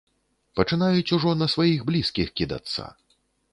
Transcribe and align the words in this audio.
Пачынаюць 0.59 1.13
ужо 1.17 1.35
на 1.43 1.47
сваіх 1.55 1.85
блізкіх 1.91 2.35
кідацца. 2.41 2.91